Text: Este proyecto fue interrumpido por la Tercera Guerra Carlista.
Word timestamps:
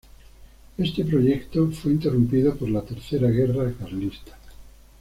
Este 0.79 1.05
proyecto 1.05 1.69
fue 1.69 1.91
interrumpido 1.91 2.55
por 2.55 2.67
la 2.71 2.81
Tercera 2.81 3.27
Guerra 3.29 3.71
Carlista. 3.73 4.35